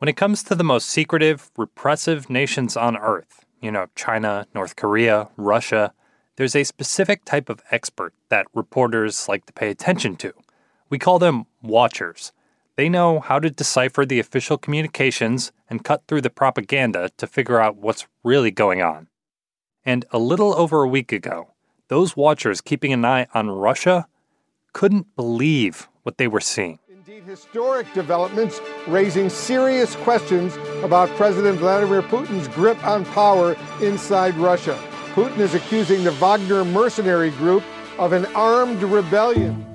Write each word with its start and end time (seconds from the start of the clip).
When 0.00 0.08
it 0.08 0.16
comes 0.16 0.42
to 0.44 0.54
the 0.54 0.64
most 0.64 0.88
secretive, 0.88 1.50
repressive 1.58 2.30
nations 2.30 2.74
on 2.74 2.96
Earth, 2.96 3.44
you 3.60 3.70
know, 3.70 3.88
China, 3.94 4.46
North 4.54 4.74
Korea, 4.74 5.28
Russia, 5.36 5.92
there's 6.36 6.56
a 6.56 6.64
specific 6.64 7.26
type 7.26 7.50
of 7.50 7.60
expert 7.70 8.14
that 8.30 8.46
reporters 8.54 9.28
like 9.28 9.44
to 9.44 9.52
pay 9.52 9.68
attention 9.68 10.16
to. 10.16 10.32
We 10.88 10.98
call 10.98 11.18
them 11.18 11.44
watchers. 11.60 12.32
They 12.76 12.88
know 12.88 13.20
how 13.20 13.40
to 13.40 13.50
decipher 13.50 14.06
the 14.06 14.18
official 14.18 14.56
communications 14.56 15.52
and 15.68 15.84
cut 15.84 16.04
through 16.08 16.22
the 16.22 16.30
propaganda 16.30 17.10
to 17.18 17.26
figure 17.26 17.60
out 17.60 17.76
what's 17.76 18.06
really 18.24 18.50
going 18.50 18.80
on. 18.80 19.08
And 19.84 20.06
a 20.12 20.18
little 20.18 20.54
over 20.54 20.82
a 20.82 20.88
week 20.88 21.12
ago, 21.12 21.50
those 21.88 22.16
watchers 22.16 22.62
keeping 22.62 22.94
an 22.94 23.04
eye 23.04 23.26
on 23.34 23.50
Russia 23.50 24.06
couldn't 24.72 25.14
believe 25.14 25.90
what 26.04 26.16
they 26.16 26.26
were 26.26 26.40
seeing. 26.40 26.78
Indeed, 27.10 27.28
historic 27.28 27.92
developments 27.92 28.60
raising 28.86 29.28
serious 29.28 29.96
questions 29.96 30.56
about 30.84 31.08
President 31.16 31.58
Vladimir 31.58 32.02
Putin's 32.02 32.46
grip 32.46 32.80
on 32.86 33.04
power 33.04 33.56
inside 33.82 34.36
Russia. 34.36 34.80
Putin 35.14 35.38
is 35.38 35.54
accusing 35.54 36.04
the 36.04 36.12
Wagner 36.12 36.64
mercenary 36.64 37.30
group 37.30 37.64
of 37.98 38.12
an 38.12 38.26
armed 38.26 38.80
rebellion. 38.84 39.66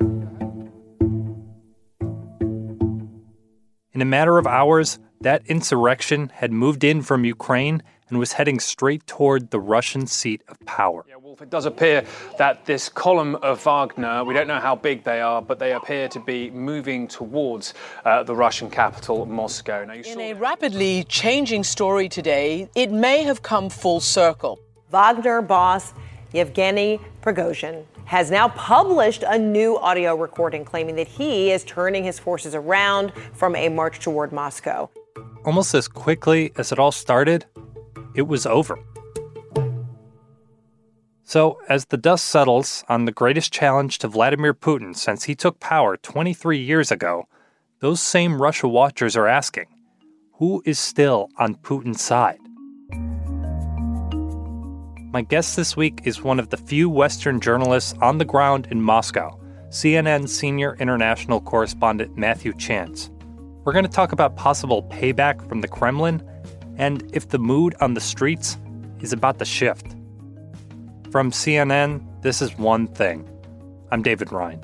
In 3.92 4.02
a 4.02 4.06
matter 4.06 4.38
of 4.38 4.48
hours, 4.48 4.98
that 5.20 5.46
insurrection 5.46 6.32
had 6.36 6.54
moved 6.54 6.86
in 6.86 7.02
from 7.02 7.26
Ukraine 7.26 7.84
and 8.08 8.18
was 8.18 8.32
heading 8.34 8.62
straight 8.62 9.06
toward 9.08 9.52
the 9.52 9.60
Russian 9.60 10.08
seat 10.08 10.42
of 10.48 10.58
power. 10.62 11.04
Yeah, 11.36 11.40
Wolf, 11.40 11.42
it 11.42 11.50
does 11.50 11.66
appear 11.66 12.06
that 12.38 12.66
this 12.66 12.88
column 12.88 13.36
of 13.36 13.60
Wagner, 13.60 14.24
we 14.24 14.34
don't 14.34 14.48
know 14.48 14.60
how 14.60 14.74
big 14.74 15.04
they 15.04 15.20
are, 15.20 15.42
but 15.42 15.60
they 15.60 15.74
appear 15.74 16.08
to 16.08 16.20
be 16.20 16.50
moving 16.52 17.10
towards 17.10 17.74
uh, 18.06 18.24
the 18.24 18.34
Russian 18.34 18.70
capital, 18.70 19.26
Moscow. 19.26 19.84
Now, 19.84 19.94
In 19.96 20.22
a 20.22 20.34
rapidly 20.34 21.04
changing 21.10 21.66
story 21.66 22.08
today, 22.08 22.70
it 22.74 22.90
may 22.90 23.24
have 23.24 23.42
come 23.42 23.70
full 23.70 24.00
circle. 24.00 24.60
Wagner 24.92 25.42
boss 25.42 25.94
Yevgeny 26.32 27.02
Prigozhin 27.22 27.84
has 28.06 28.32
now 28.32 28.48
published 28.50 29.24
a 29.28 29.38
new 29.38 29.78
audio 29.78 30.16
recording 30.16 30.64
claiming 30.64 30.96
that 30.96 31.08
he 31.08 31.52
is 31.52 31.66
turning 31.66 32.06
his 32.06 32.18
forces 32.18 32.56
around 32.56 33.12
from 33.34 33.58
a 33.58 33.68
march 33.68 34.00
toward 34.00 34.32
Moscow. 34.32 34.90
Almost 35.44 35.74
as 35.74 35.90
quickly 35.90 36.54
as 36.56 36.72
it 36.72 36.80
all 36.80 36.94
started, 36.94 37.46
it 38.16 38.28
was 38.28 38.46
over. 38.46 38.80
So, 41.28 41.58
as 41.68 41.86
the 41.86 41.98
dust 41.98 42.26
settles 42.26 42.84
on 42.88 43.06
the 43.06 43.12
greatest 43.12 43.52
challenge 43.52 43.98
to 43.98 44.08
Vladimir 44.08 44.54
Putin 44.54 44.96
since 44.96 45.24
he 45.24 45.34
took 45.34 45.60
power 45.60 45.98
23 45.98 46.60
years 46.60 46.92
ago, 46.92 47.28
those 47.80 48.00
same 48.00 48.40
Russia 48.40 48.68
watchers 48.68 49.18
are 49.18 49.28
asking 49.28 49.66
who 50.34 50.62
is 50.66 50.78
still 50.78 51.30
on 51.38 51.56
Putin's 51.56 52.02
side? 52.02 52.38
My 55.12 55.24
guest 55.24 55.56
this 55.56 55.76
week 55.76 56.02
is 56.04 56.22
one 56.22 56.40
of 56.40 56.50
the 56.50 56.58
few 56.58 56.92
Western 56.92 57.40
journalists 57.40 57.96
on 58.02 58.20
the 58.20 58.26
ground 58.26 58.68
in 58.70 58.80
Moscow, 58.80 59.40
CNN 59.70 60.30
senior 60.30 60.76
international 60.80 61.42
correspondent 61.42 62.16
Matthew 62.16 62.54
Chance. 62.54 63.10
We're 63.64 63.74
going 63.74 63.86
to 63.86 63.92
talk 63.92 64.12
about 64.12 64.36
possible 64.36 64.84
payback 64.84 65.50
from 65.50 65.62
the 65.62 65.68
Kremlin 65.68 66.22
and 66.78 67.10
if 67.14 67.30
the 67.30 67.40
mood 67.40 67.74
on 67.82 67.96
the 67.96 68.02
streets 68.02 68.58
is 69.00 69.12
about 69.12 69.40
to 69.40 69.46
shift. 69.46 69.95
From 71.16 71.32
CNN, 71.32 72.04
this 72.24 72.42
is 72.42 72.58
one 72.58 72.88
thing. 72.88 73.26
I'm 73.90 74.02
David 74.02 74.34
Rind. 74.34 74.62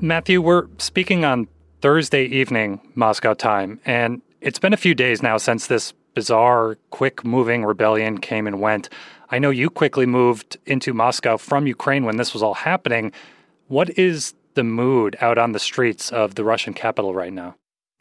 Matthew, 0.00 0.42
we're 0.42 0.66
speaking 0.78 1.24
on 1.24 1.46
Thursday 1.80 2.24
evening, 2.24 2.80
Moscow 2.96 3.32
time, 3.32 3.78
and 3.86 4.22
it's 4.40 4.58
been 4.58 4.72
a 4.72 4.76
few 4.76 4.92
days 4.92 5.22
now 5.22 5.36
since 5.36 5.68
this 5.68 5.92
bizarre, 6.14 6.78
quick 6.90 7.24
moving 7.24 7.64
rebellion 7.64 8.18
came 8.18 8.48
and 8.48 8.60
went. 8.60 8.88
I 9.30 9.38
know 9.38 9.50
you 9.50 9.70
quickly 9.70 10.04
moved 10.04 10.56
into 10.66 10.92
Moscow 10.92 11.36
from 11.36 11.68
Ukraine 11.68 12.04
when 12.04 12.16
this 12.16 12.32
was 12.32 12.42
all 12.42 12.54
happening. 12.54 13.12
What 13.68 13.96
is 13.96 14.34
the 14.54 14.64
mood 14.64 15.16
out 15.20 15.38
on 15.38 15.52
the 15.52 15.60
streets 15.60 16.10
of 16.10 16.34
the 16.34 16.42
Russian 16.42 16.74
capital 16.74 17.14
right 17.14 17.32
now? 17.32 17.54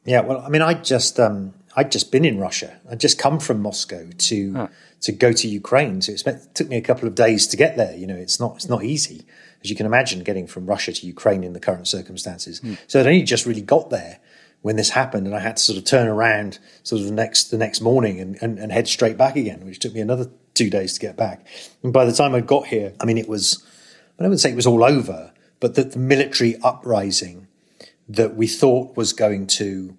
Yeah, 0.04 0.22
well, 0.22 0.40
I 0.40 0.50
mean, 0.50 0.64
I 0.64 0.74
just 0.74 1.20
um, 1.20 1.54
I'd 1.76 1.92
just 1.92 2.12
been 2.12 2.26
in 2.26 2.40
Russia. 2.40 2.80
I'd 2.90 3.00
just 3.00 3.20
come 3.20 3.40
from 3.40 3.62
Moscow 3.62 4.10
to 4.18 4.54
huh. 4.54 4.68
to 5.02 5.12
go 5.12 5.32
to 5.32 5.48
Ukraine. 5.48 6.02
So 6.02 6.12
it 6.12 6.56
took 6.56 6.70
me 6.70 6.78
a 6.78 6.82
couple 6.82 7.08
of 7.08 7.16
days 7.16 7.48
to 7.48 7.58
get 7.58 7.78
there. 7.78 7.96
You 7.96 8.08
know, 8.08 8.16
it's 8.16 8.40
not 8.40 8.56
it's 8.56 8.70
not 8.70 8.84
easy, 8.84 9.26
as 9.64 9.70
you 9.70 9.76
can 9.76 9.86
imagine, 9.86 10.24
getting 10.24 10.48
from 10.48 10.66
Russia 10.66 10.94
to 10.94 11.08
Ukraine 11.08 11.44
in 11.44 11.54
the 11.54 11.60
current 11.60 11.88
circumstances. 11.88 12.60
Hmm. 12.60 12.74
So 12.88 13.00
I'd 13.00 13.08
only 13.08 13.24
just 13.24 13.46
really 13.46 13.62
got 13.62 13.90
there 13.90 14.20
when 14.62 14.78
this 14.78 14.90
happened, 14.90 15.28
and 15.28 15.36
I 15.36 15.40
had 15.40 15.58
to 15.58 15.64
sort 15.64 15.78
of 15.78 15.86
turn 15.86 16.08
around 16.08 16.60
sort 16.84 17.02
of 17.02 17.08
the 17.08 17.14
next 17.14 17.46
the 17.52 17.58
next 17.58 17.82
morning 17.82 18.20
and, 18.20 18.38
and, 18.42 18.58
and 18.58 18.72
head 18.72 18.88
straight 18.88 19.18
back 19.18 19.36
again, 19.36 19.66
which 19.66 19.80
took 19.80 19.94
me 19.94 20.02
another 20.02 20.30
two 20.54 20.70
days 20.70 20.94
to 20.94 21.00
get 21.00 21.18
back. 21.18 21.46
And 21.84 21.94
by 21.94 22.06
the 22.06 22.14
time 22.14 22.34
I 22.34 22.42
got 22.42 22.68
here, 22.68 22.94
I 23.00 23.06
mean, 23.06 23.18
it 23.18 23.28
was 23.28 23.64
I 24.20 24.24
wouldn't 24.24 24.40
say 24.40 24.52
it 24.52 24.56
was 24.56 24.68
all 24.68 24.84
over, 24.84 25.34
but 25.60 25.76
that 25.76 25.92
the 25.92 26.00
military 26.00 26.56
uprising 26.64 27.48
that 28.08 28.36
we 28.36 28.48
thought 28.48 28.96
was 28.96 29.14
going 29.14 29.48
to, 29.48 29.98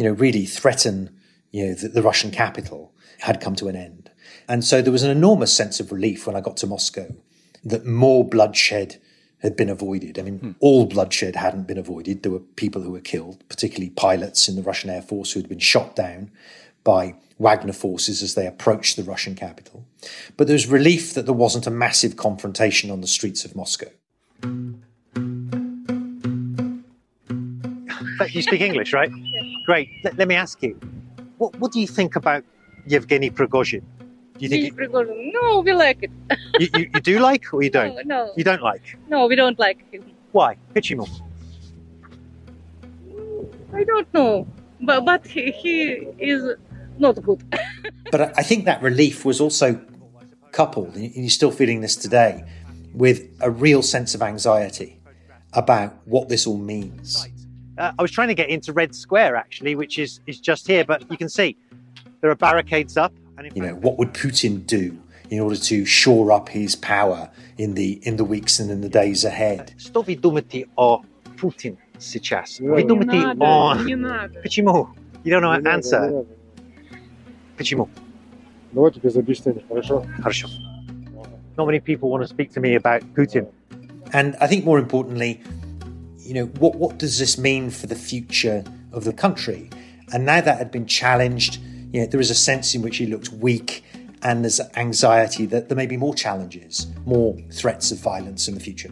you 0.00 0.06
know, 0.06 0.12
really 0.12 0.46
threaten, 0.46 1.14
you 1.50 1.66
know, 1.66 1.74
the, 1.74 1.88
the 1.88 2.02
Russian 2.02 2.30
capital 2.30 2.94
had 3.18 3.38
come 3.38 3.54
to 3.56 3.68
an 3.68 3.76
end. 3.76 4.10
And 4.48 4.64
so 4.64 4.80
there 4.80 4.90
was 4.90 5.02
an 5.02 5.10
enormous 5.10 5.52
sense 5.52 5.78
of 5.78 5.92
relief 5.92 6.26
when 6.26 6.34
I 6.34 6.40
got 6.40 6.56
to 6.58 6.66
Moscow 6.66 7.14
that 7.64 7.84
more 7.84 8.26
bloodshed 8.26 8.96
had 9.40 9.56
been 9.56 9.68
avoided. 9.68 10.18
I 10.18 10.22
mean, 10.22 10.38
hmm. 10.38 10.50
all 10.58 10.86
bloodshed 10.86 11.36
hadn't 11.36 11.66
been 11.66 11.76
avoided. 11.76 12.22
There 12.22 12.32
were 12.32 12.38
people 12.38 12.80
who 12.80 12.92
were 12.92 13.00
killed, 13.00 13.44
particularly 13.50 13.90
pilots 13.90 14.48
in 14.48 14.56
the 14.56 14.62
Russian 14.62 14.88
Air 14.88 15.02
Force 15.02 15.32
who 15.32 15.40
had 15.40 15.50
been 15.50 15.58
shot 15.58 15.94
down 15.94 16.30
by 16.82 17.14
Wagner 17.38 17.74
forces 17.74 18.22
as 18.22 18.34
they 18.34 18.46
approached 18.46 18.96
the 18.96 19.02
Russian 19.02 19.34
capital. 19.34 19.84
But 20.38 20.46
there 20.46 20.54
was 20.54 20.66
relief 20.66 21.12
that 21.12 21.26
there 21.26 21.34
wasn't 21.34 21.66
a 21.66 21.70
massive 21.70 22.16
confrontation 22.16 22.90
on 22.90 23.02
the 23.02 23.06
streets 23.06 23.44
of 23.44 23.54
Moscow. 23.54 23.90
you 28.34 28.42
speak 28.42 28.60
English, 28.60 28.92
right? 28.92 29.10
Great. 29.64 29.88
Let, 30.04 30.16
let 30.16 30.28
me 30.28 30.34
ask 30.34 30.62
you, 30.62 30.78
what, 31.38 31.56
what 31.56 31.72
do 31.72 31.80
you 31.80 31.86
think 31.86 32.16
about 32.16 32.44
Yevgeny 32.86 33.30
Prigozhin? 33.30 33.82
Do 34.38 34.46
you 34.46 34.48
think 34.48 34.78
he, 34.78 35.32
No, 35.32 35.60
we 35.60 35.72
like 35.72 36.02
it. 36.02 36.10
you, 36.58 36.68
you, 36.74 36.90
you, 36.94 37.00
do 37.00 37.18
like 37.18 37.52
or 37.52 37.62
you 37.62 37.70
don't? 37.70 37.94
No, 38.06 38.24
no, 38.26 38.32
You 38.36 38.44
don't 38.44 38.62
like? 38.62 38.98
No, 39.08 39.26
we 39.26 39.36
don't 39.36 39.58
like 39.58 39.90
him. 39.92 40.04
Why? 40.32 40.56
Pitch 40.72 40.90
him 40.90 41.00
off. 41.00 41.20
Mm, 43.06 43.74
I 43.74 43.84
don't 43.84 44.14
know, 44.14 44.46
but, 44.80 45.04
but 45.04 45.26
he, 45.26 45.50
he 45.50 45.82
is 46.18 46.56
not 46.98 47.22
good. 47.22 47.42
but 48.10 48.38
I 48.38 48.42
think 48.42 48.64
that 48.64 48.80
relief 48.82 49.24
was 49.24 49.40
also 49.40 49.80
coupled, 50.52 50.94
and 50.94 51.14
you're 51.14 51.28
still 51.28 51.50
feeling 51.50 51.80
this 51.80 51.96
today, 51.96 52.44
with 52.94 53.28
a 53.40 53.50
real 53.50 53.82
sense 53.82 54.14
of 54.14 54.22
anxiety 54.22 55.00
about 55.52 55.96
what 56.06 56.28
this 56.28 56.46
all 56.46 56.58
means. 56.58 57.26
Uh, 57.79 57.91
I 57.97 58.01
was 58.01 58.11
trying 58.11 58.29
to 58.29 58.35
get 58.35 58.49
into 58.49 58.71
Red 58.73 58.95
Square 58.95 59.35
actually, 59.35 59.75
which 59.75 59.99
is 59.99 60.19
is 60.27 60.39
just 60.39 60.67
here, 60.67 60.85
but 60.85 61.09
you 61.11 61.17
can 61.17 61.29
see 61.29 61.57
there 62.21 62.31
are 62.31 62.35
barricades 62.35 62.97
up. 62.97 63.13
And 63.37 63.51
you 63.55 63.61
know, 63.61 63.75
what 63.75 63.97
would 63.97 64.13
Putin 64.13 64.65
do 64.65 64.97
in 65.29 65.39
order 65.39 65.57
to 65.57 65.85
shore 65.85 66.31
up 66.31 66.49
his 66.49 66.75
power 66.75 67.29
in 67.57 67.73
the 67.73 67.99
in 68.03 68.15
the 68.15 68.23
weeks 68.23 68.59
and 68.59 68.71
in 68.71 68.81
the 68.81 68.89
days 68.89 69.25
ahead? 69.25 69.73
Что 69.77 70.01
вы 70.01 70.15
думаете 70.15 70.67
о 70.77 71.01
Путин 71.37 71.77
сейчас? 71.99 72.59
Вы 72.59 72.83
думаете 72.83 73.35
о... 73.39 73.75
Почему? 74.41 74.89
You 75.23 75.31
don't 75.31 75.41
know 75.41 75.51
an 75.51 75.67
answer. 75.67 76.25
Почему? 77.57 77.89
Давайте 78.71 78.99
без 78.99 79.15
объяснений, 79.15 79.63
хорошо? 79.67 80.05
Хорошо. 80.21 80.47
Not 81.57 81.65
many 81.65 81.79
people 81.79 82.09
want 82.09 82.21
to 82.21 82.27
speak 82.27 82.51
to 82.51 82.59
me 82.59 82.75
about 82.75 83.01
Putin. 83.15 83.47
And 84.13 84.35
I 84.41 84.47
think 84.47 84.65
more 84.65 84.77
importantly, 84.77 85.41
you 86.20 86.34
know, 86.34 86.46
what, 86.46 86.76
what 86.76 86.98
does 86.98 87.18
this 87.18 87.38
mean 87.38 87.70
for 87.70 87.86
the 87.86 87.94
future 87.94 88.64
of 88.92 89.04
the 89.04 89.12
country? 89.12 89.70
And 90.12 90.24
now 90.24 90.40
that 90.40 90.58
had 90.58 90.70
been 90.70 90.86
challenged, 90.86 91.58
you 91.92 92.00
know, 92.00 92.06
there 92.06 92.20
is 92.20 92.30
a 92.30 92.34
sense 92.34 92.74
in 92.74 92.82
which 92.82 92.98
he 92.98 93.06
looked 93.06 93.30
weak 93.30 93.84
and 94.22 94.44
there's 94.44 94.60
anxiety 94.76 95.46
that 95.46 95.68
there 95.68 95.76
may 95.76 95.86
be 95.86 95.96
more 95.96 96.14
challenges, 96.14 96.86
more 97.06 97.36
threats 97.52 97.90
of 97.90 97.98
violence 97.98 98.48
in 98.48 98.54
the 98.54 98.60
future. 98.60 98.90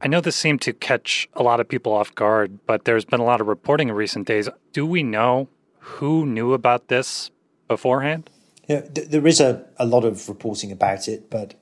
I 0.00 0.08
know 0.08 0.20
this 0.20 0.36
seemed 0.36 0.60
to 0.62 0.72
catch 0.72 1.28
a 1.34 1.42
lot 1.42 1.60
of 1.60 1.68
people 1.68 1.92
off 1.92 2.14
guard, 2.14 2.58
but 2.66 2.84
there's 2.84 3.04
been 3.04 3.20
a 3.20 3.24
lot 3.24 3.40
of 3.40 3.46
reporting 3.46 3.88
in 3.88 3.94
recent 3.94 4.26
days. 4.26 4.48
Do 4.72 4.84
we 4.84 5.02
know 5.02 5.48
who 5.78 6.26
knew 6.26 6.52
about 6.52 6.88
this 6.88 7.30
beforehand? 7.68 8.28
Yeah, 8.68 8.82
there 8.90 9.26
is 9.26 9.40
a, 9.40 9.64
a 9.76 9.86
lot 9.86 10.04
of 10.04 10.28
reporting 10.28 10.72
about 10.72 11.08
it, 11.08 11.30
but 11.30 11.54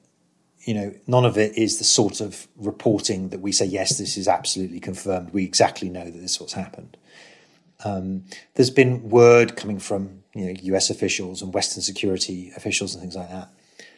you 0.64 0.74
know, 0.74 0.94
none 1.06 1.24
of 1.24 1.38
it 1.38 1.56
is 1.56 1.78
the 1.78 1.84
sort 1.84 2.20
of 2.20 2.46
reporting 2.56 3.30
that 3.30 3.40
we 3.40 3.52
say, 3.52 3.64
yes, 3.64 3.98
this 3.98 4.16
is 4.16 4.28
absolutely 4.28 4.80
confirmed. 4.80 5.32
We 5.32 5.44
exactly 5.44 5.88
know 5.88 6.04
that 6.04 6.20
this 6.20 6.32
is 6.32 6.40
what's 6.40 6.52
happened. 6.52 6.96
Um, 7.84 8.24
there's 8.54 8.70
been 8.70 9.08
word 9.08 9.56
coming 9.56 9.78
from 9.78 10.22
you 10.34 10.46
know 10.46 10.54
U.S. 10.64 10.90
officials 10.90 11.40
and 11.40 11.54
Western 11.54 11.82
security 11.82 12.52
officials 12.54 12.94
and 12.94 13.00
things 13.02 13.16
like 13.16 13.30
that 13.30 13.48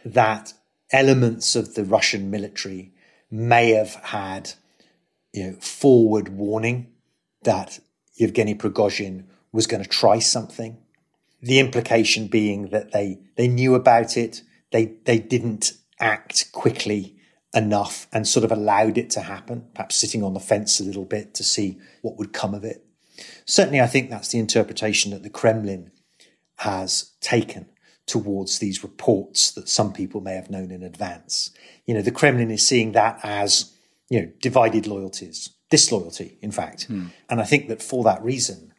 that 0.05 0.53
elements 0.93 1.57
of 1.57 1.75
the 1.75 1.85
Russian 1.85 2.31
military 2.31 2.93
may 3.31 3.71
have 3.71 3.95
had, 3.95 4.53
you 5.33 5.45
know, 5.45 5.53
forward 5.55 6.29
warning 6.29 6.93
that 7.43 7.81
Yevgeny 8.15 8.55
Prigozhin 8.55 9.25
was 9.53 9.67
going 9.67 9.83
to 9.83 9.89
try 9.89 10.19
something. 10.19 10.79
The 11.41 11.59
implication 11.59 12.29
being 12.29 12.69
that 12.69 12.93
they, 12.93 13.19
they 13.37 13.49
knew 13.49 13.75
about 13.75 14.17
it. 14.17 14.43
They, 14.71 14.95
they 15.05 15.19
didn't 15.19 15.73
act 16.01 16.51
quickly 16.53 17.17
enough 17.55 18.07
and 18.13 18.27
sort 18.27 18.45
of 18.45 18.53
allowed 18.53 18.97
it 18.97 19.11
to 19.11 19.21
happen, 19.21 19.67
perhaps 19.75 19.97
sitting 19.97 20.23
on 20.23 20.35
the 20.35 20.41
fence 20.41 20.81
a 20.81 20.85
little 20.85 21.05
bit 21.05 21.35
to 21.35 21.45
see 21.45 21.79
what 22.01 22.17
would 22.17 22.33
come 22.33 22.55
of 22.55 22.65
it. 22.65 22.85
Certainly, 23.45 23.81
I 23.81 23.87
think 23.87 24.11
that's 24.11 24.29
the 24.29 24.39
interpretation 24.39 25.11
that 25.11 25.23
the 25.23 25.31
Kremlin 25.31 25.91
has 26.57 27.13
taken 27.21 27.67
towards 28.07 28.59
these 28.59 28.83
reports 28.83 29.53
that 29.53 29.69
some 29.69 29.93
people 29.93 30.21
may 30.21 30.35
have 30.35 30.51
known 30.51 30.71
in 30.71 30.83
advance. 30.83 31.51
You 31.87 31.95
know, 31.95 32.03
the 32.03 32.11
Kremlin 32.11 32.51
is 32.51 32.67
seeing 32.67 32.93
that 32.93 33.21
as, 33.23 33.73
you 34.09 34.21
know, 34.21 34.33
divided 34.41 34.87
loyalties, 34.87 35.51
disloyalty, 35.71 36.39
in 36.41 36.51
fact. 36.51 36.85
Hmm. 36.85 37.07
And 37.29 37.41
I 37.41 37.45
think 37.45 37.69
that 37.69 37.83
for 37.83 38.03
that 38.05 38.23
reason, 38.23 38.73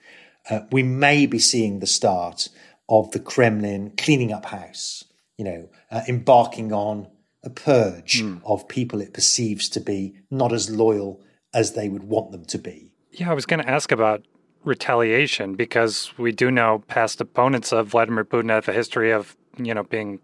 uh, 0.50 0.62
we 0.72 0.84
may 0.84 1.26
be 1.26 1.40
seeing 1.40 1.80
the 1.80 1.88
start 1.88 2.50
of 2.90 3.12
the 3.12 3.20
Kremlin 3.20 3.94
cleaning 3.98 4.34
up 4.34 4.46
house, 4.46 5.06
you 5.38 5.46
know, 5.46 5.70
uh, 5.92 6.02
embarking 6.08 6.72
on 6.72 7.08
a 7.44 7.50
purge 7.50 8.22
hmm. 8.22 8.38
of 8.46 8.68
people 8.68 9.02
it 9.02 9.14
perceives 9.14 9.70
to 9.70 9.80
be 9.80 10.16
not 10.32 10.54
as 10.54 10.70
loyal 10.70 11.22
as 11.54 11.74
they 11.74 11.90
would 11.90 12.04
want 12.04 12.32
them 12.32 12.46
to 12.46 12.58
be. 12.58 12.92
Yeah, 13.12 13.32
I 13.32 13.34
was 13.34 13.46
going 13.46 13.62
to 13.62 13.70
ask 13.70 13.92
about 13.92 14.24
retaliation 14.64 15.56
because 15.56 16.18
we 16.18 16.32
do 16.32 16.50
know 16.50 16.84
past 16.88 17.20
opponents 17.22 17.72
of 17.72 17.88
Vladimir 17.88 18.24
Putin 18.24 18.50
have 18.50 18.68
a 18.68 18.74
history 18.74 19.12
of, 19.12 19.36
you 19.58 19.74
know, 19.74 19.84
being 19.84 20.20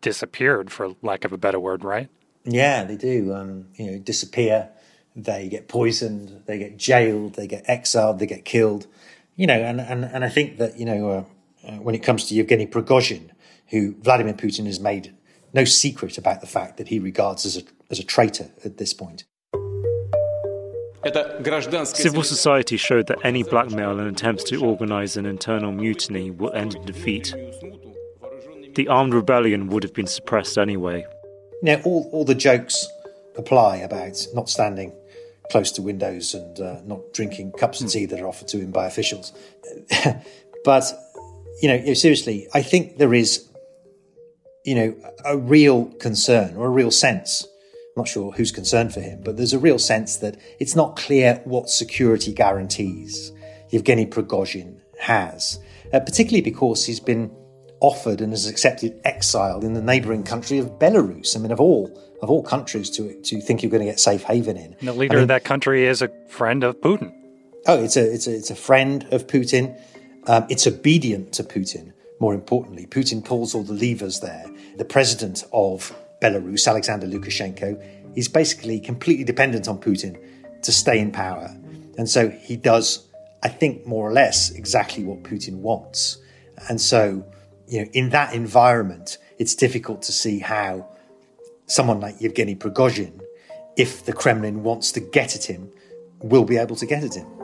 disappeared 0.00 0.70
for 0.70 0.94
lack 1.02 1.24
of 1.24 1.32
a 1.32 1.38
better 1.38 1.58
word, 1.58 1.84
right? 1.84 2.08
Yeah, 2.44 2.84
they 2.84 2.96
do. 2.96 3.34
Um, 3.34 3.68
you 3.74 3.92
know, 3.92 3.98
disappear. 3.98 4.68
They 5.14 5.48
get 5.48 5.68
poisoned. 5.68 6.42
They 6.46 6.58
get 6.58 6.76
jailed. 6.76 7.34
They 7.34 7.46
get 7.46 7.64
exiled. 7.66 8.18
They 8.18 8.26
get 8.26 8.44
killed. 8.44 8.86
You 9.36 9.46
know, 9.46 9.60
and 9.60 9.80
and, 9.80 10.04
and 10.04 10.24
I 10.24 10.28
think 10.28 10.58
that 10.58 10.78
you 10.78 10.84
know 10.84 11.10
uh, 11.10 11.24
uh, 11.68 11.76
when 11.76 11.94
it 11.94 12.02
comes 12.02 12.26
to 12.26 12.34
Yevgeny 12.34 12.66
Prigozhin, 12.66 13.30
who 13.72 13.96
Vladimir 14.00 14.34
Putin 14.34 14.66
has 14.66 14.78
made 14.78 15.12
no 15.52 15.64
secret 15.64 16.16
about 16.16 16.40
the 16.40 16.46
fact 16.46 16.76
that 16.76 16.88
he 16.88 17.00
regards 17.00 17.44
as 17.44 17.56
a 17.56 17.62
as 17.90 17.98
a 17.98 18.04
traitor 18.04 18.50
at 18.64 18.78
this 18.78 18.94
point. 18.94 19.24
Civil 21.04 22.22
society 22.22 22.76
showed 22.76 23.08
that 23.08 23.18
any 23.24 23.42
blackmail 23.42 23.98
and 23.98 24.08
attempts 24.08 24.44
to 24.44 24.64
organize 24.64 25.16
an 25.16 25.26
internal 25.26 25.72
mutiny 25.72 26.30
will 26.30 26.52
end 26.52 26.76
in 26.76 26.84
defeat. 26.84 27.34
The 28.76 28.86
armed 28.88 29.12
rebellion 29.12 29.66
would 29.68 29.82
have 29.82 29.92
been 29.92 30.06
suppressed 30.06 30.56
anyway. 30.56 31.04
Now, 31.60 31.80
all, 31.84 32.08
all 32.12 32.24
the 32.24 32.36
jokes 32.36 32.86
apply 33.36 33.78
about 33.78 34.26
not 34.32 34.48
standing 34.48 34.92
close 35.50 35.72
to 35.72 35.82
windows 35.82 36.34
and 36.34 36.60
uh, 36.60 36.80
not 36.84 37.12
drinking 37.12 37.52
cups 37.52 37.80
of 37.80 37.90
tea 37.90 38.06
that 38.06 38.20
are 38.20 38.28
offered 38.28 38.48
to 38.48 38.58
him 38.58 38.70
by 38.70 38.86
officials. 38.86 39.32
but, 40.64 40.84
you 41.60 41.68
know, 41.68 41.94
seriously, 41.94 42.48
I 42.54 42.62
think 42.62 42.98
there 42.98 43.12
is, 43.12 43.48
you 44.64 44.74
know, 44.74 44.96
a 45.24 45.36
real 45.36 45.86
concern 45.86 46.56
or 46.56 46.66
a 46.66 46.70
real 46.70 46.90
sense 46.90 47.46
I'm 47.94 48.00
not 48.00 48.08
sure 48.08 48.32
who's 48.32 48.52
concerned 48.52 48.94
for 48.94 49.00
him, 49.00 49.20
but 49.22 49.36
there's 49.36 49.52
a 49.52 49.58
real 49.58 49.78
sense 49.78 50.16
that 50.16 50.38
it's 50.58 50.74
not 50.74 50.96
clear 50.96 51.42
what 51.44 51.68
security 51.68 52.32
guarantees 52.32 53.32
Yevgeny 53.68 54.06
Prigozhin 54.06 54.80
has, 54.98 55.58
uh, 55.92 56.00
particularly 56.00 56.40
because 56.40 56.86
he's 56.86 57.00
been 57.00 57.30
offered 57.80 58.22
and 58.22 58.32
has 58.32 58.46
accepted 58.46 58.98
exile 59.04 59.62
in 59.62 59.74
the 59.74 59.82
neighbouring 59.82 60.22
country 60.22 60.56
of 60.56 60.70
Belarus. 60.78 61.36
I 61.36 61.40
mean, 61.40 61.52
of 61.52 61.60
all 61.60 62.00
of 62.22 62.30
all 62.30 62.42
countries 62.42 62.88
to 62.90 63.20
to 63.20 63.42
think 63.42 63.62
you're 63.62 63.70
going 63.70 63.84
to 63.84 63.90
get 63.90 64.00
safe 64.00 64.22
haven 64.22 64.56
in. 64.56 64.74
And 64.78 64.88
the 64.88 64.94
leader 64.94 65.12
I 65.12 65.16
mean, 65.16 65.22
of 65.22 65.28
that 65.28 65.44
country 65.44 65.84
is 65.84 66.00
a 66.00 66.08
friend 66.28 66.64
of 66.64 66.80
Putin. 66.80 67.12
Oh, 67.66 67.84
it's 67.84 67.98
a 67.98 68.10
it's 68.10 68.26
a 68.26 68.34
it's 68.34 68.50
a 68.50 68.56
friend 68.56 69.06
of 69.10 69.26
Putin. 69.26 69.78
Um, 70.28 70.46
it's 70.48 70.66
obedient 70.66 71.32
to 71.34 71.44
Putin. 71.44 71.92
More 72.22 72.34
importantly, 72.34 72.86
Putin 72.86 73.24
pulls 73.24 73.52
all 73.52 73.64
the 73.64 73.72
levers 73.72 74.20
there. 74.20 74.48
The 74.76 74.84
president 74.84 75.42
of 75.52 75.92
Belarus, 76.20 76.68
Alexander 76.68 77.08
Lukashenko, 77.08 78.16
is 78.16 78.28
basically 78.28 78.78
completely 78.78 79.24
dependent 79.24 79.66
on 79.66 79.78
Putin 79.78 80.16
to 80.62 80.70
stay 80.70 81.00
in 81.00 81.10
power. 81.10 81.52
And 81.98 82.08
so 82.08 82.28
he 82.28 82.54
does, 82.54 83.08
I 83.42 83.48
think, 83.48 83.88
more 83.88 84.08
or 84.08 84.12
less 84.12 84.52
exactly 84.52 85.02
what 85.02 85.24
Putin 85.24 85.54
wants. 85.62 86.18
And 86.68 86.80
so, 86.80 87.26
you 87.66 87.80
know, 87.80 87.90
in 87.92 88.10
that 88.10 88.34
environment, 88.34 89.18
it's 89.40 89.56
difficult 89.56 90.02
to 90.02 90.12
see 90.12 90.38
how 90.38 90.86
someone 91.66 91.98
like 91.98 92.20
Yevgeny 92.20 92.54
Prigozhin, 92.54 93.20
if 93.76 94.04
the 94.04 94.12
Kremlin 94.12 94.62
wants 94.62 94.92
to 94.92 95.00
get 95.00 95.34
at 95.34 95.50
him, 95.50 95.72
will 96.20 96.44
be 96.44 96.56
able 96.56 96.76
to 96.76 96.86
get 96.86 97.02
at 97.02 97.14
him. 97.16 97.41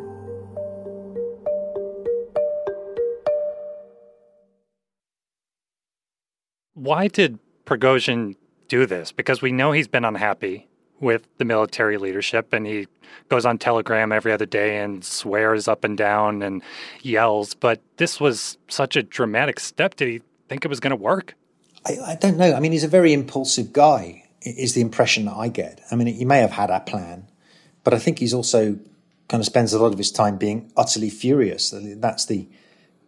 Why 6.79 7.09
did 7.09 7.39
Prigozhin 7.67 8.37
do 8.69 8.87
this? 8.87 9.13
Because 9.13 9.43
we 9.43 9.53
know 9.53 9.73
he's 9.73 9.89
been 9.89 10.05
unhappy 10.05 10.69
with 11.01 11.27
the 11.39 11.45
military 11.45 11.97
leadership 11.97 12.53
and 12.53 12.67
he 12.67 12.87
goes 13.29 13.47
on 13.47 13.59
telegram 13.59 14.13
every 14.13 14.33
other 14.33 14.47
day 14.47 14.79
and 14.79 15.05
swears 15.05 15.69
up 15.69 15.85
and 15.85 15.97
down 15.97 16.43
and 16.43 16.61
yells 17.03 17.55
but 17.55 17.81
this 17.99 18.19
was 18.19 18.59
such 18.69 18.97
a 18.97 19.03
dramatic 19.03 19.61
step. 19.61 19.95
Did 19.95 20.09
he 20.09 20.23
think 20.49 20.65
it 20.65 20.69
was 20.69 20.81
going 20.81 20.91
to 20.91 20.97
work? 20.97 21.35
I, 21.87 21.99
I, 22.05 22.15
don't 22.17 22.37
know. 22.37 22.53
I 22.53 22.59
mean 22.59 22.73
he's 22.73 22.85
a 22.85 22.89
very 22.89 23.13
impulsive 23.13 23.73
guy 23.73 24.25
is 24.43 24.75
the 24.75 24.81
impression 24.81 25.27
that 25.27 25.37
i 25.37 25.49
get. 25.49 25.81
I 25.91 25.95
mean 25.95 26.09
he 26.09 26.25
may 26.25 26.39
have 26.41 26.53
had 26.53 26.71
a 26.71 26.81
plan 26.81 27.29
but 27.85 27.95
i 27.95 27.99
think 27.99 28.19
he's 28.19 28.35
also 28.35 28.79
kind 29.29 29.41
of 29.41 29.47
spends 29.47 29.73
a 29.73 29.79
lot 29.79 29.93
of 29.93 29.99
his 29.99 30.11
time 30.11 30.37
being 30.37 30.73
utterly 30.77 31.11
furious. 31.11 31.73
That's 31.75 32.27
the 32.27 32.49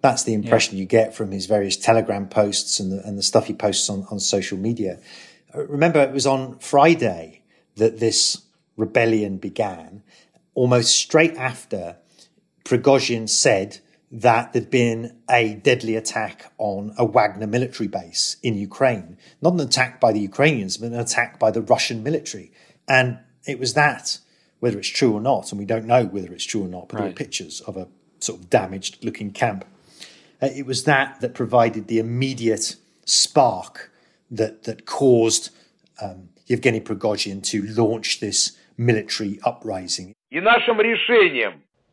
that's 0.01 0.25
the 0.25 0.35
impression 0.35 0.77
yeah. 0.77 0.81
you 0.81 0.87
get 0.87 1.15
from 1.15 1.31
his 1.31 1.47
various 1.47 1.77
telegram 1.77 2.29
posts 2.29 2.81
and 2.81 2.93
the, 2.93 3.07
and 3.07 3.19
the 3.19 3.23
stuff 3.23 3.47
he 3.47 3.55
posts 3.55 3.89
on, 3.91 4.07
on 4.11 4.19
social 4.19 4.59
media 4.59 4.99
uh, 5.55 5.67
remember 5.67 6.01
it 6.01 6.13
was 6.13 6.27
on 6.27 6.59
Friday 6.59 7.43
that 7.77 7.99
this 7.99 8.43
rebellion 8.77 9.37
began, 9.37 10.03
almost 10.55 10.97
straight 10.97 11.37
after 11.37 11.97
Prigozhin 12.65 13.29
said 13.29 13.79
that 14.13 14.53
there'd 14.53 14.71
been 14.71 15.17
a 15.31 15.55
deadly 15.55 15.95
attack 15.95 16.53
on 16.59 16.93
a 16.99 17.05
Wagner 17.05 17.47
military 17.47 17.89
base 17.89 18.37
in 18.43 18.57
Ukraine. 18.57 19.17
Not 19.41 19.55
an 19.55 19.61
attack 19.61 20.01
by 20.01 20.13
the 20.13 20.21
Ukrainians, 20.21 20.77
but 20.77 20.93
an 20.93 20.99
attack 20.99 21.39
by 21.39 21.51
the 21.53 21.63
Russian 21.63 22.03
military. 22.03 22.53
And 22.89 23.19
it 23.47 23.61
was 23.61 23.75
that, 23.75 24.19
whether 24.59 24.79
it's 24.79 24.89
true 24.89 25.13
or 25.13 25.21
not, 25.21 25.53
and 25.53 25.59
we 25.59 25.65
don't 25.65 25.87
know 25.87 26.05
whether 26.05 26.33
it's 26.33 26.45
true 26.45 26.65
or 26.65 26.69
not, 26.69 26.89
but 26.89 26.95
right. 26.95 27.01
there 27.03 27.11
were 27.11 27.17
pictures 27.17 27.61
of 27.63 27.77
a 27.77 27.87
sort 28.19 28.41
of 28.41 28.51
damaged 28.51 29.05
looking 29.05 29.31
camp. 29.31 29.65
Uh, 30.43 30.49
it 30.55 30.67
was 30.67 30.85
that 30.85 31.21
that 31.21 31.35
provided 31.35 31.89
the 31.89 31.99
immediate 31.99 32.77
spark 33.05 33.93
that 34.31 34.65
that 34.65 34.87
caused 34.87 35.51
um, 36.01 36.29
Yevgeny 36.47 36.81
Prigozhin 36.81 37.43
to 37.45 37.63
launch 37.63 38.21
this 38.21 38.57
military 38.77 39.39
uprising. 39.45 40.15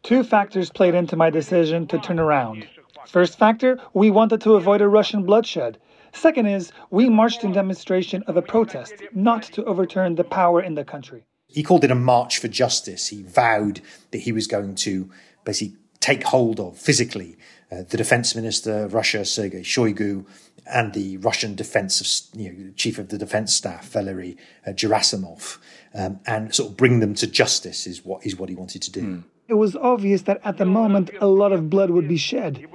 Two 0.03 0.23
factors 0.23 0.69
played 0.69 0.95
into 0.95 1.15
my 1.15 1.29
decision 1.29 1.87
to 1.87 1.99
turn 1.99 2.19
around. 2.19 2.67
First 3.07 3.37
factor, 3.37 3.79
we 3.93 4.09
wanted 4.09 4.41
to 4.41 4.53
avoid 4.53 4.81
a 4.81 4.87
Russian 4.87 5.23
bloodshed. 5.23 5.79
Second 6.13 6.45
is, 6.45 6.71
we 6.89 7.09
marched 7.09 7.43
in 7.43 7.51
demonstration 7.51 8.23
of 8.23 8.37
a 8.37 8.41
protest, 8.41 8.93
not 9.13 9.43
to 9.43 9.63
overturn 9.65 10.15
the 10.15 10.23
power 10.23 10.61
in 10.61 10.75
the 10.75 10.85
country. 10.85 11.23
He 11.47 11.63
called 11.63 11.83
it 11.83 11.91
a 11.91 11.95
march 11.95 12.39
for 12.39 12.47
justice. 12.47 13.07
He 13.07 13.23
vowed 13.23 13.81
that 14.11 14.19
he 14.19 14.31
was 14.31 14.47
going 14.47 14.75
to 14.75 15.09
basically 15.43 15.77
take 15.99 16.23
hold 16.23 16.59
of 16.59 16.77
physically 16.77 17.37
uh, 17.71 17.83
the 17.89 17.97
defense 17.97 18.35
minister 18.35 18.85
of 18.85 18.93
Russia, 18.93 19.25
Sergei 19.25 19.61
Shoigu, 19.61 20.25
and 20.73 20.93
the 20.93 21.17
Russian 21.17 21.55
defense 21.55 22.29
you 22.33 22.51
know, 22.51 22.71
chief 22.75 22.97
of 22.97 23.09
the 23.09 23.17
defense 23.17 23.53
staff, 23.53 23.89
Valery 23.89 24.37
uh, 24.65 24.71
Gerasimov, 24.71 25.57
um, 25.93 26.19
and 26.25 26.53
sort 26.53 26.71
of 26.71 26.77
bring 26.77 26.99
them 26.99 27.13
to 27.15 27.27
justice 27.27 27.87
is 27.87 28.03
what 28.05 28.25
is 28.25 28.35
what 28.37 28.49
he 28.49 28.55
wanted 28.55 28.81
to 28.83 28.91
do. 28.91 29.01
Mm. 29.01 29.23
It 29.47 29.53
was 29.53 29.77
obvious 29.77 30.23
that 30.23 30.41
at 30.43 30.57
the 30.57 30.65
moment 30.65 31.09
a 31.21 31.27
lot 31.27 31.53
of 31.53 31.69
blood 31.69 31.89
would 31.89 32.07
be 32.07 32.17
shed. 32.17 32.67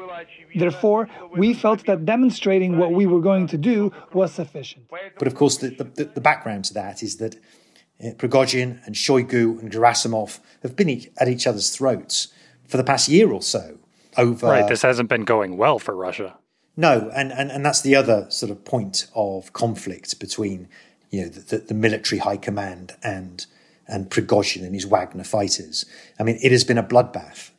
Therefore, 0.55 1.09
we 1.37 1.53
felt 1.53 1.85
that 1.85 2.07
demonstrating 2.07 2.79
what 2.79 2.93
we 2.93 3.07
were 3.07 3.21
going 3.21 3.47
to 3.49 3.59
do 3.59 3.93
was 4.15 4.33
sufficient. 4.33 4.87
But 5.19 5.29
of 5.29 5.35
course, 5.35 5.59
the, 5.59 5.69
the, 5.69 6.05
the 6.05 6.21
background 6.21 6.65
to 6.67 6.75
that 6.75 7.03
is 7.03 7.19
that 7.19 7.37
uh, 8.03 8.13
Prigozhin 8.17 8.85
and 8.87 8.95
Shoigu 8.95 9.61
and 9.61 9.71
Gerasimov 9.71 10.41
have 10.63 10.75
been 10.75 10.89
each, 10.89 11.11
at 11.19 11.29
each 11.29 11.47
other's 11.47 11.69
throats 11.71 12.29
for 12.67 12.79
the 12.79 12.85
past 12.85 13.07
year 13.07 13.31
or 13.31 13.43
so. 13.43 13.79
Over 14.17 14.47
right, 14.47 14.69
this 14.69 14.83
hasn't 14.83 15.09
been 15.09 15.25
going 15.25 15.57
well 15.57 15.79
for 15.79 15.95
Russia. 15.95 16.39
No, 16.77 17.11
and, 17.15 17.33
and, 17.33 17.51
and 17.51 17.65
that's 17.65 17.83
the 17.83 17.95
other 17.95 18.27
sort 18.31 18.51
of 18.51 18.65
point 18.65 19.07
of 19.15 19.53
conflict 19.53 20.19
between 20.19 20.69
you 21.11 21.23
know 21.23 21.29
the, 21.29 21.59
the, 21.59 21.75
military 21.75 22.19
high 22.19 22.39
command 22.39 22.97
and 23.03 23.47
and 23.87 24.11
Prigozhin 24.11 24.65
and 24.65 24.75
his 24.75 24.87
Wagner 24.87 25.25
fighters. 25.25 25.85
I 26.19 26.23
mean, 26.23 26.39
it 26.43 26.51
has 26.53 26.65
been 26.65 26.79
a 26.79 26.83
bloodbath 26.83 27.51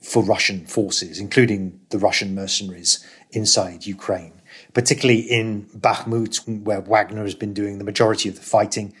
for 0.00 0.22
Russian 0.22 0.64
forces, 0.64 1.18
including 1.18 1.80
the 1.90 1.98
Russian 1.98 2.34
mercenaries 2.34 3.06
inside 3.30 3.84
Ukraine, 3.84 4.40
particularly 4.72 5.20
in 5.20 5.66
Bakhmut, 5.76 6.64
where 6.64 6.80
Wagner 6.80 7.24
has 7.24 7.34
been 7.34 7.52
doing 7.52 7.78
the 7.78 7.84
majority 7.84 8.28
of 8.28 8.36
the 8.36 8.42
fighting. 8.42 8.94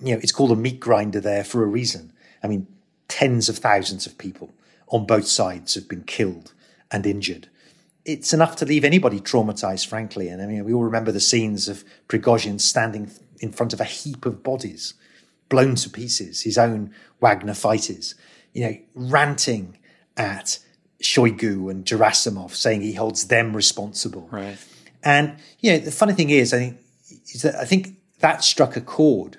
you 0.00 0.14
know, 0.14 0.20
it's 0.22 0.32
called 0.32 0.52
a 0.52 0.56
meat 0.56 0.78
grinder 0.78 1.20
there 1.20 1.44
for 1.44 1.62
a 1.64 1.66
reason. 1.66 2.12
I 2.42 2.46
mean, 2.46 2.68
tens 3.08 3.48
of 3.48 3.58
thousands 3.58 4.06
of 4.06 4.16
people 4.16 4.54
on 4.90 5.06
both 5.06 5.26
sides 5.26 5.74
have 5.74 5.88
been 5.88 6.04
killed 6.04 6.52
and 6.90 7.06
injured. 7.06 7.48
It's 8.04 8.32
enough 8.32 8.56
to 8.56 8.64
leave 8.64 8.84
anybody 8.84 9.20
traumatized, 9.20 9.86
frankly. 9.86 10.28
And 10.28 10.40
I 10.40 10.46
mean, 10.46 10.64
we 10.64 10.72
all 10.72 10.84
remember 10.84 11.12
the 11.12 11.20
scenes 11.20 11.68
of 11.68 11.84
Prigozhin 12.08 12.60
standing 12.60 13.10
in 13.40 13.52
front 13.52 13.72
of 13.72 13.80
a 13.80 13.84
heap 13.84 14.24
of 14.24 14.42
bodies, 14.42 14.94
blown 15.48 15.74
to 15.76 15.90
pieces, 15.90 16.42
his 16.42 16.56
own 16.56 16.94
Wagner 17.20 17.54
fighters, 17.54 18.14
you 18.52 18.64
know, 18.64 18.76
ranting 18.94 19.76
at 20.16 20.58
Shoigu 21.02 21.70
and 21.70 21.84
Gerasimov, 21.84 22.54
saying 22.54 22.80
he 22.80 22.94
holds 22.94 23.28
them 23.28 23.54
responsible. 23.54 24.28
Right. 24.30 24.58
And 25.04 25.36
you 25.60 25.72
know, 25.72 25.78
the 25.78 25.92
funny 25.92 26.14
thing 26.14 26.30
is, 26.30 26.52
I 26.52 26.58
think, 26.58 26.78
is 27.34 27.42
that 27.42 27.54
I 27.56 27.64
think 27.64 27.96
that 28.20 28.42
struck 28.42 28.76
a 28.76 28.80
chord 28.80 29.38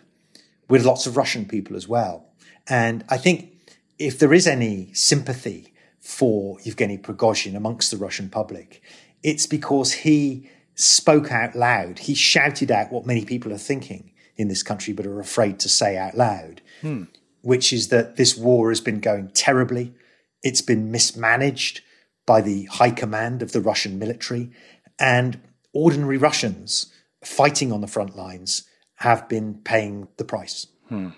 with 0.69 0.85
lots 0.85 1.05
of 1.05 1.17
Russian 1.17 1.45
people 1.45 1.75
as 1.75 1.87
well. 1.87 2.25
And 2.67 3.03
I 3.09 3.17
think 3.17 3.58
if 3.99 4.17
there 4.17 4.33
is 4.33 4.47
any 4.47 4.91
sympathy 4.93 5.73
for 5.99 6.57
Yevgeny 6.63 6.97
Prigozhin 6.97 7.55
amongst 7.55 7.91
the 7.91 7.97
Russian 7.97 8.29
public, 8.29 8.81
it's 9.21 9.45
because 9.45 9.91
he 9.91 10.49
spoke 10.75 11.31
out 11.31 11.55
loud. 11.55 11.99
He 11.99 12.15
shouted 12.15 12.71
out 12.71 12.91
what 12.91 13.05
many 13.05 13.25
people 13.25 13.51
are 13.53 13.57
thinking 13.57 14.11
in 14.37 14.47
this 14.47 14.63
country 14.63 14.93
but 14.93 15.05
are 15.05 15.19
afraid 15.19 15.59
to 15.59 15.69
say 15.69 15.97
out 15.97 16.15
loud, 16.15 16.61
Hmm. 16.81 17.03
which 17.41 17.73
is 17.73 17.89
that 17.89 18.15
this 18.15 18.37
war 18.37 18.69
has 18.69 18.79
been 18.79 19.01
going 19.01 19.29
terribly. 19.33 19.93
It's 20.41 20.61
been 20.61 20.89
mismanaged 20.89 21.81
by 22.25 22.39
the 22.39 22.65
high 22.65 22.91
command 22.91 23.41
of 23.41 23.51
the 23.51 23.59
Russian 23.59 23.99
military, 23.99 24.51
and 24.97 25.41
ordinary 25.73 26.17
Russians 26.17 26.87
fighting 27.23 27.73
on 27.73 27.81
the 27.81 27.87
front 27.87 28.15
lines 28.15 28.63
have 28.95 29.27
been 29.27 29.55
paying 29.55 30.07
the 30.15 30.23
price. 30.23 30.67
Hmm. 30.87 31.09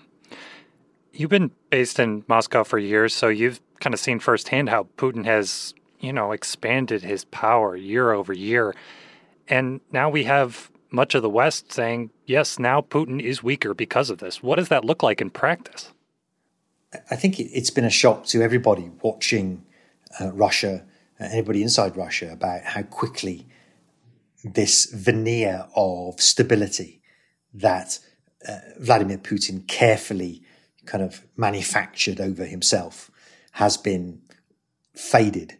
You've 1.12 1.30
been 1.30 1.50
based 1.70 1.98
in 1.98 2.24
Moscow 2.26 2.64
for 2.64 2.78
years, 2.78 3.14
so 3.14 3.28
you've 3.28 3.60
kind 3.80 3.92
of 3.92 4.00
seen 4.00 4.18
firsthand 4.18 4.70
how 4.70 4.86
Putin 4.96 5.24
has, 5.24 5.74
you 6.00 6.12
know, 6.12 6.32
expanded 6.32 7.02
his 7.02 7.24
power 7.26 7.76
year 7.76 8.12
over 8.12 8.32
year. 8.32 8.74
And 9.48 9.80
now 9.90 10.08
we 10.08 10.24
have 10.24 10.70
much 10.90 11.14
of 11.14 11.22
the 11.22 11.28
West 11.28 11.72
saying, 11.72 12.10
yes, 12.26 12.58
now 12.58 12.80
Putin 12.80 13.20
is 13.20 13.42
weaker 13.42 13.74
because 13.74 14.08
of 14.08 14.18
this. 14.18 14.42
What 14.42 14.56
does 14.56 14.68
that 14.68 14.84
look 14.84 15.02
like 15.02 15.20
in 15.20 15.30
practice? 15.30 15.92
I 17.10 17.16
think 17.16 17.40
it, 17.40 17.52
has 17.54 17.70
been 17.70 17.84
a 17.84 17.90
shock 17.90 18.26
to 18.26 18.42
everybody 18.42 18.90
watching 19.02 19.64
uh, 20.20 20.32
Russia, 20.32 20.84
uh, 21.20 21.24
anybody 21.24 21.62
inside 21.62 21.96
Russia, 21.96 22.32
about 22.32 22.62
how 22.64 22.82
quickly 22.82 23.46
this 24.44 24.86
veneer 24.86 25.66
of 25.74 26.20
stability 26.20 27.00
that 27.54 27.98
uh, 28.48 28.58
Vladimir 28.78 29.18
Putin 29.18 29.66
carefully 29.66 30.42
kind 30.86 31.02
of 31.02 31.24
manufactured 31.36 32.20
over 32.20 32.44
himself 32.44 33.10
has 33.52 33.76
been 33.76 34.20
faded 34.94 35.56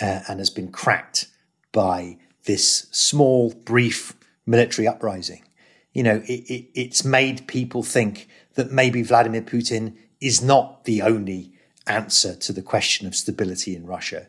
uh, 0.00 0.20
and 0.28 0.38
has 0.38 0.50
been 0.50 0.70
cracked 0.70 1.26
by 1.72 2.18
this 2.44 2.86
small, 2.90 3.52
brief 3.64 4.14
military 4.46 4.88
uprising. 4.88 5.44
You 5.92 6.02
know, 6.02 6.22
it, 6.26 6.50
it, 6.50 6.66
it's 6.74 7.04
made 7.04 7.46
people 7.46 7.82
think 7.82 8.28
that 8.54 8.70
maybe 8.70 9.02
Vladimir 9.02 9.42
Putin 9.42 9.96
is 10.20 10.42
not 10.42 10.84
the 10.84 11.02
only 11.02 11.52
answer 11.86 12.34
to 12.36 12.52
the 12.52 12.62
question 12.62 13.06
of 13.06 13.16
stability 13.16 13.74
in 13.74 13.86
Russia, 13.86 14.28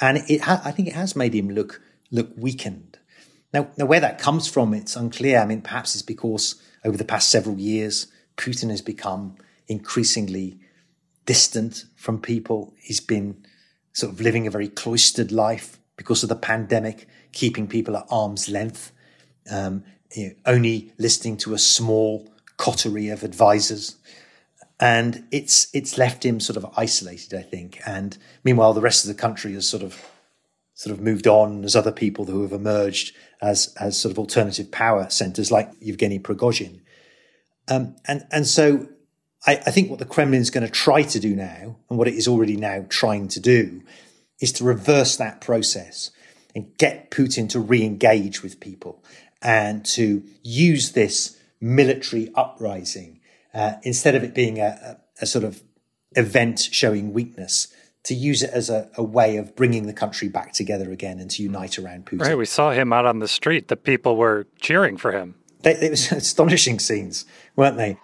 and 0.00 0.18
it 0.28 0.42
ha- 0.42 0.62
I 0.64 0.70
think 0.70 0.88
it 0.88 0.94
has 0.94 1.16
made 1.16 1.34
him 1.34 1.50
look 1.50 1.80
look 2.10 2.30
weakened. 2.36 2.98
Now, 3.52 3.68
now, 3.76 3.86
where 3.86 4.00
that 4.00 4.20
comes 4.20 4.46
from, 4.46 4.74
it's 4.74 4.94
unclear. 4.94 5.40
I 5.40 5.46
mean, 5.46 5.62
perhaps 5.62 5.94
it's 5.94 6.02
because 6.02 6.62
over 6.84 6.96
the 6.96 7.04
past 7.04 7.30
several 7.30 7.58
years, 7.58 8.06
Putin 8.36 8.70
has 8.70 8.82
become 8.82 9.36
increasingly 9.70 10.58
distant 11.24 11.84
from 11.94 12.20
people. 12.20 12.74
He's 12.76 13.00
been 13.00 13.46
sort 13.92 14.12
of 14.12 14.20
living 14.20 14.46
a 14.46 14.50
very 14.50 14.68
cloistered 14.68 15.30
life 15.30 15.78
because 15.96 16.22
of 16.22 16.28
the 16.28 16.36
pandemic, 16.36 17.06
keeping 17.32 17.68
people 17.68 17.96
at 17.96 18.04
arm's 18.10 18.48
length, 18.48 18.92
um, 19.50 19.84
you 20.14 20.26
know, 20.26 20.34
only 20.44 20.92
listening 20.98 21.36
to 21.38 21.54
a 21.54 21.58
small 21.58 22.28
coterie 22.56 23.08
of 23.08 23.22
advisors. 23.22 23.96
And 24.80 25.24
it's 25.30 25.68
it's 25.74 25.96
left 25.96 26.24
him 26.24 26.40
sort 26.40 26.56
of 26.56 26.66
isolated, 26.76 27.34
I 27.34 27.42
think. 27.42 27.80
And 27.86 28.16
meanwhile, 28.42 28.72
the 28.72 28.80
rest 28.80 29.04
of 29.04 29.08
the 29.08 29.20
country 29.20 29.52
has 29.52 29.68
sort 29.68 29.82
of 29.82 30.02
sort 30.74 30.96
of 30.96 31.02
moved 31.02 31.26
on. 31.26 31.60
There's 31.60 31.76
other 31.76 31.92
people 31.92 32.24
who 32.24 32.42
have 32.42 32.52
emerged 32.52 33.14
as 33.40 33.74
as 33.78 34.00
sort 34.00 34.10
of 34.10 34.18
alternative 34.18 34.72
power 34.72 35.08
centers, 35.10 35.52
like 35.52 35.70
Yevgeny 35.80 36.18
Prigozhin. 36.18 36.80
Um, 37.68 37.94
and 38.06 38.26
and 38.32 38.46
so 38.46 38.88
I, 39.46 39.52
I 39.52 39.70
think 39.70 39.90
what 39.90 39.98
the 39.98 40.04
Kremlin 40.04 40.40
is 40.40 40.50
going 40.50 40.66
to 40.66 40.72
try 40.72 41.02
to 41.02 41.20
do 41.20 41.34
now, 41.34 41.76
and 41.88 41.98
what 41.98 42.08
it 42.08 42.14
is 42.14 42.28
already 42.28 42.56
now 42.56 42.84
trying 42.88 43.28
to 43.28 43.40
do, 43.40 43.82
is 44.40 44.52
to 44.52 44.64
reverse 44.64 45.16
that 45.16 45.40
process 45.40 46.10
and 46.54 46.76
get 46.78 47.10
Putin 47.10 47.48
to 47.50 47.60
re-engage 47.60 48.42
with 48.42 48.60
people 48.60 49.04
and 49.42 49.84
to 49.84 50.22
use 50.42 50.92
this 50.92 51.38
military 51.60 52.30
uprising 52.34 53.20
uh, 53.54 53.74
instead 53.82 54.14
of 54.14 54.22
it 54.24 54.34
being 54.34 54.58
a, 54.58 54.98
a, 55.20 55.22
a, 55.22 55.26
sort 55.26 55.44
of 55.44 55.62
event 56.12 56.58
showing 56.58 57.12
weakness. 57.12 57.68
To 58.04 58.14
use 58.14 58.42
it 58.42 58.50
as 58.50 58.70
a, 58.70 58.90
a, 58.96 59.02
way 59.02 59.36
of 59.36 59.54
bringing 59.54 59.86
the 59.86 59.92
country 59.92 60.28
back 60.28 60.54
together 60.54 60.90
again 60.90 61.18
and 61.18 61.30
to 61.32 61.42
unite 61.42 61.78
around 61.78 62.06
Putin. 62.06 62.22
Right, 62.22 62.38
we 62.38 62.46
saw 62.46 62.70
him 62.70 62.94
out 62.94 63.04
on 63.04 63.18
the 63.18 63.28
street. 63.28 63.68
The 63.68 63.76
people 63.76 64.16
were 64.16 64.46
cheering 64.58 64.96
for 64.96 65.12
him. 65.12 65.34
They, 65.60 65.74
it 65.74 65.90
was 65.90 66.10
astonishing 66.12 66.78
scenes, 66.78 67.26
weren't 67.56 67.76
they? 67.76 67.98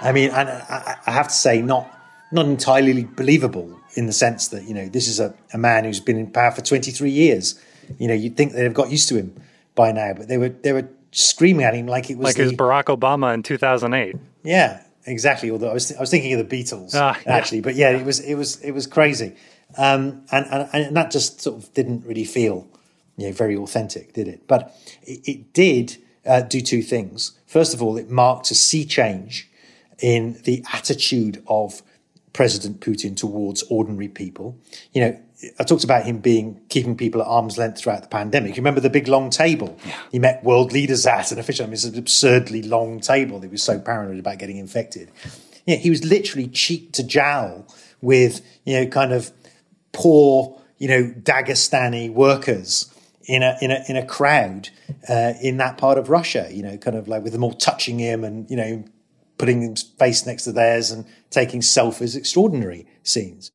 I 0.00 0.12
mean, 0.12 0.30
and 0.30 0.48
I, 0.48 0.96
I 1.06 1.10
have 1.10 1.28
to 1.28 1.34
say, 1.34 1.62
not 1.62 1.92
not 2.30 2.46
entirely 2.46 3.04
believable 3.04 3.78
in 3.94 4.06
the 4.06 4.12
sense 4.12 4.48
that 4.48 4.64
you 4.64 4.74
know 4.74 4.88
this 4.88 5.08
is 5.08 5.20
a, 5.20 5.34
a 5.52 5.58
man 5.58 5.84
who's 5.84 6.00
been 6.00 6.18
in 6.18 6.30
power 6.30 6.50
for 6.50 6.62
23 6.62 7.10
years. 7.10 7.60
You 7.98 8.08
know, 8.08 8.14
you'd 8.14 8.36
think 8.36 8.52
they'd 8.52 8.64
have 8.64 8.74
got 8.74 8.90
used 8.90 9.08
to 9.08 9.16
him 9.16 9.34
by 9.74 9.92
now, 9.92 10.12
but 10.14 10.28
they 10.28 10.38
were 10.38 10.50
they 10.50 10.72
were 10.72 10.88
screaming 11.10 11.64
at 11.64 11.74
him 11.74 11.86
like 11.86 12.10
it 12.10 12.18
was 12.18 12.24
like 12.24 12.36
the, 12.36 12.42
it 12.42 12.46
was 12.46 12.52
Barack 12.54 12.84
Obama 12.84 13.32
in 13.32 13.42
2008. 13.42 14.16
Yeah, 14.44 14.82
exactly. 15.06 15.50
Although 15.50 15.70
I 15.70 15.74
was 15.74 15.88
th- 15.88 15.98
I 15.98 16.00
was 16.00 16.10
thinking 16.10 16.32
of 16.34 16.48
the 16.48 16.56
Beatles 16.56 16.94
yeah. 16.94 17.16
actually, 17.26 17.60
but 17.60 17.74
yeah, 17.74 17.90
it 17.90 18.04
was 18.04 18.20
it 18.20 18.34
was 18.34 18.60
it 18.60 18.72
was 18.72 18.86
crazy, 18.86 19.34
um, 19.76 20.24
and, 20.30 20.46
and 20.46 20.68
and 20.72 20.96
that 20.96 21.10
just 21.10 21.40
sort 21.40 21.56
of 21.62 21.72
didn't 21.74 22.04
really 22.04 22.24
feel 22.24 22.68
you 23.16 23.26
know 23.26 23.32
very 23.32 23.56
authentic, 23.56 24.12
did 24.12 24.28
it? 24.28 24.46
But 24.46 24.76
it, 25.02 25.26
it 25.26 25.52
did 25.52 25.96
uh, 26.26 26.42
do 26.42 26.60
two 26.60 26.82
things. 26.82 27.32
First 27.46 27.72
of 27.72 27.82
all, 27.82 27.96
it 27.96 28.10
marked 28.10 28.50
a 28.50 28.54
sea 28.54 28.84
change 28.84 29.48
in 30.00 30.40
the 30.44 30.64
attitude 30.72 31.42
of 31.46 31.82
President 32.32 32.80
Putin 32.80 33.16
towards 33.16 33.62
ordinary 33.64 34.08
people. 34.08 34.58
You 34.92 35.00
know, 35.00 35.20
I 35.58 35.64
talked 35.64 35.84
about 35.84 36.04
him 36.04 36.18
being 36.18 36.60
keeping 36.68 36.96
people 36.96 37.20
at 37.20 37.26
arm's 37.26 37.58
length 37.58 37.80
throughout 37.80 38.02
the 38.02 38.08
pandemic. 38.08 38.56
You 38.56 38.60
remember 38.60 38.80
the 38.80 38.90
big 38.90 39.08
long 39.08 39.30
table 39.30 39.78
he 40.10 40.18
met 40.18 40.42
world 40.42 40.72
leaders 40.72 41.06
at 41.06 41.30
and 41.30 41.40
officially, 41.40 41.64
I 41.64 41.68
mean, 41.68 41.74
it's 41.74 41.84
an 41.84 41.98
absurdly 41.98 42.62
long 42.62 43.00
table. 43.00 43.40
He 43.40 43.48
was 43.48 43.62
so 43.62 43.78
paranoid 43.78 44.18
about 44.18 44.38
getting 44.38 44.58
infected. 44.58 45.10
Yeah, 45.66 45.76
he 45.76 45.90
was 45.90 46.04
literally 46.04 46.48
cheek 46.48 46.92
to 46.92 47.04
jowl 47.04 47.66
with, 48.00 48.40
you 48.64 48.78
know, 48.78 48.86
kind 48.86 49.12
of 49.12 49.30
poor, 49.92 50.60
you 50.78 50.88
know, 50.88 51.04
Dagestani 51.04 52.12
workers 52.12 52.92
in 53.26 53.42
a 53.42 53.56
in 53.60 53.70
a 53.70 53.84
in 53.88 53.96
a 53.96 54.04
crowd 54.04 54.70
uh, 55.08 55.34
in 55.42 55.58
that 55.58 55.76
part 55.76 55.98
of 55.98 56.08
Russia. 56.08 56.48
You 56.50 56.62
know, 56.62 56.76
kind 56.78 56.96
of 56.96 57.06
like 57.06 57.22
with 57.22 57.32
them 57.32 57.44
all 57.44 57.52
touching 57.52 57.98
him 57.98 58.24
and 58.24 58.50
you 58.50 58.56
know 58.56 58.84
putting 59.38 59.62
his 59.62 59.82
face 59.82 60.26
next 60.26 60.44
to 60.44 60.52
theirs 60.52 60.90
and 60.90 61.06
taking 61.30 61.60
selfies. 61.60 62.16
Extraordinary 62.16 62.86
scenes. 63.02 63.52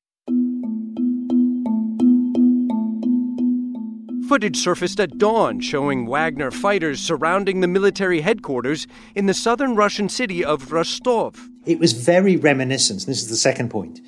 Footage 4.27 4.57
surfaced 4.57 4.99
at 4.99 5.17
dawn 5.17 5.59
showing 5.59 6.07
Wagner 6.07 6.49
fighters 6.49 6.99
surrounding 6.99 7.59
the 7.59 7.67
military 7.67 8.21
headquarters 8.21 8.87
in 9.13 9.27
the 9.27 9.33
southern 9.33 9.75
Russian 9.75 10.09
city 10.09 10.43
of 10.43 10.71
Rostov. 10.71 11.49
It 11.65 11.77
was 11.77 11.93
very 11.93 12.37
reminiscent, 12.37 13.01
and 13.01 13.11
this 13.11 13.21
is 13.21 13.29
the 13.29 13.35
second 13.35 13.69
point, 13.69 13.99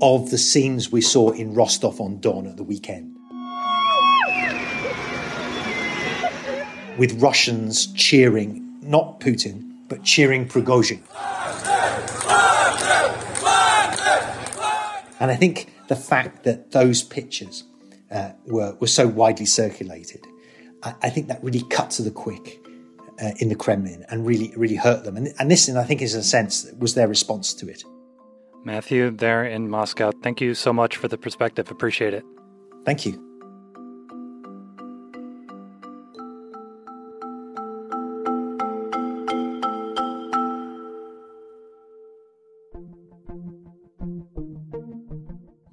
of 0.00 0.30
the 0.30 0.38
scenes 0.38 0.90
we 0.90 1.00
saw 1.00 1.30
in 1.30 1.54
Rostov 1.54 2.00
on 2.00 2.20
Don 2.20 2.46
at 2.46 2.56
the 2.56 2.62
weekend. 2.62 3.14
With 6.96 7.20
Russians 7.20 7.92
cheering, 7.92 8.76
not 8.80 9.20
Putin, 9.20 9.68
but 9.88 10.04
cheering 10.04 10.46
Prigozhin. 10.46 11.02
And 15.20 15.30
I 15.30 15.36
think 15.36 15.72
the 15.88 15.96
fact 15.96 16.44
that 16.44 16.70
those 16.70 17.02
pictures 17.02 17.64
uh, 18.10 18.32
were, 18.46 18.76
were 18.80 18.86
so 18.86 19.06
widely 19.08 19.46
circulated, 19.46 20.24
I, 20.82 20.94
I, 21.02 21.10
think 21.10 21.28
that 21.28 21.42
really 21.42 21.62
cut 21.70 21.90
to 21.92 22.02
the 22.02 22.10
quick 22.10 22.60
uh, 23.20 23.32
in 23.38 23.48
the 23.48 23.56
Kremlin 23.56 24.04
and 24.08 24.26
really, 24.26 24.52
really 24.56 24.76
hurt 24.76 25.04
them. 25.04 25.16
And, 25.16 25.34
and 25.38 25.50
this, 25.50 25.68
I 25.68 25.84
think, 25.84 26.02
is 26.02 26.14
a 26.14 26.22
sense, 26.22 26.70
was 26.78 26.94
their 26.94 27.08
response 27.08 27.52
to 27.54 27.68
it. 27.68 27.82
Matthew, 28.64 29.10
there 29.10 29.44
in 29.44 29.68
Moscow, 29.68 30.12
thank 30.22 30.40
you 30.40 30.54
so 30.54 30.72
much 30.72 30.96
for 30.96 31.08
the 31.08 31.18
perspective. 31.18 31.70
Appreciate 31.70 32.14
it. 32.14 32.24
Thank 32.84 33.06
you. 33.06 33.27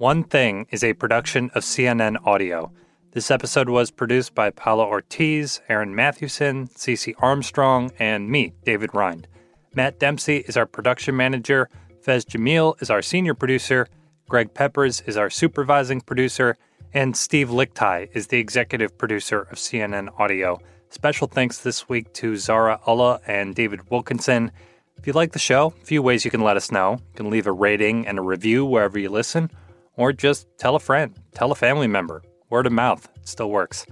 One 0.05 0.23
Thing 0.23 0.67
is 0.69 0.83
a 0.83 0.93
production 0.93 1.49
of 1.55 1.63
CNN 1.63 2.27
Audio. 2.27 2.71
This 3.13 3.31
episode 3.31 3.69
was 3.69 3.89
produced 3.89 4.35
by 4.35 4.51
Paula 4.51 4.85
Ortiz, 4.85 5.61
Aaron 5.67 5.95
Mathewson, 5.95 6.67
Cece 6.67 7.15
Armstrong, 7.17 7.91
and 7.97 8.29
me, 8.29 8.53
David 8.65 8.93
Rind. 8.93 9.27
Matt 9.73 9.97
Dempsey 9.97 10.45
is 10.47 10.57
our 10.57 10.67
production 10.67 11.17
manager. 11.17 11.71
Faiz 12.05 12.23
Jamil 12.23 12.79
is 12.83 12.91
our 12.91 13.01
senior 13.01 13.33
producer. 13.33 13.87
Greg 14.29 14.53
Peppers 14.53 15.01
is 15.07 15.17
our 15.17 15.31
supervising 15.31 16.01
producer. 16.01 16.55
And 16.93 17.17
Steve 17.17 17.49
Lickteig 17.49 18.09
is 18.13 18.27
the 18.27 18.37
executive 18.37 18.95
producer 18.99 19.47
of 19.49 19.57
CNN 19.57 20.09
Audio. 20.19 20.59
Special 20.91 21.25
thanks 21.25 21.57
this 21.57 21.89
week 21.89 22.13
to 22.13 22.37
Zara 22.37 22.79
Ulla 22.85 23.21
and 23.25 23.55
David 23.55 23.89
Wilkinson. 23.89 24.51
If 24.97 25.07
you 25.07 25.13
like 25.13 25.31
the 25.31 25.39
show, 25.39 25.73
a 25.81 25.85
few 25.85 26.03
ways 26.03 26.23
you 26.23 26.29
can 26.29 26.41
let 26.41 26.57
us 26.57 26.71
know. 26.71 26.91
You 26.91 27.15
can 27.15 27.31
leave 27.31 27.47
a 27.47 27.51
rating 27.51 28.05
and 28.05 28.19
a 28.19 28.21
review 28.21 28.67
wherever 28.67 28.99
you 28.99 29.09
listen, 29.09 29.49
or 29.95 30.13
just 30.13 30.47
tell 30.57 30.75
a 30.75 30.79
friend, 30.79 31.17
tell 31.33 31.51
a 31.51 31.55
family 31.55 31.87
member. 31.87 32.23
Word 32.49 32.67
of 32.67 32.73
mouth 32.73 33.07
still 33.23 33.49
works. 33.49 33.85